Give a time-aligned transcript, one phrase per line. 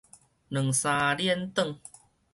[0.49, 1.77] 兩三輾轉